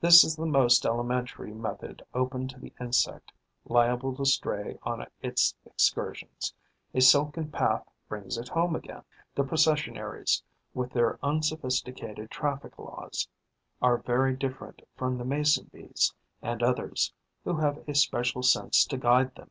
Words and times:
This 0.00 0.22
is 0.22 0.36
the 0.36 0.46
most 0.46 0.86
elementary 0.86 1.52
method 1.52 2.06
open 2.14 2.46
to 2.46 2.60
the 2.60 2.72
insect 2.80 3.32
liable 3.64 4.14
to 4.14 4.24
stray 4.24 4.78
on 4.84 5.04
its 5.22 5.56
excursions: 5.64 6.54
a 6.94 7.00
silken 7.00 7.50
path 7.50 7.84
brings 8.08 8.38
it 8.38 8.46
home 8.48 8.76
again. 8.76 9.02
The 9.34 9.42
Processionaries, 9.42 10.40
with 10.72 10.92
their 10.92 11.18
unsophisticated 11.20 12.30
traffic 12.30 12.78
laws, 12.78 13.26
are 13.82 13.98
very 13.98 14.36
different 14.36 14.82
from 14.96 15.18
the 15.18 15.24
Mason 15.24 15.68
bees 15.72 16.14
and 16.40 16.62
others, 16.62 17.12
who 17.42 17.56
have 17.56 17.78
a 17.88 17.94
special 17.96 18.44
sense 18.44 18.84
to 18.86 18.96
guide 18.96 19.34
them. 19.34 19.50